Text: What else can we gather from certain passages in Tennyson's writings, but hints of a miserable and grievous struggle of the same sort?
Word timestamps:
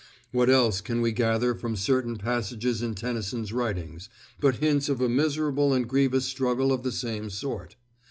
What 0.31 0.49
else 0.49 0.81
can 0.81 1.01
we 1.01 1.11
gather 1.11 1.53
from 1.53 1.75
certain 1.75 2.17
passages 2.17 2.81
in 2.81 2.95
Tennyson's 2.95 3.53
writings, 3.53 4.09
but 4.39 4.55
hints 4.55 4.89
of 4.89 4.99
a 4.99 5.07
miserable 5.07 5.73
and 5.73 5.87
grievous 5.87 6.25
struggle 6.25 6.71
of 6.73 6.81
the 6.81 6.91
same 6.91 7.29
sort? 7.29 7.75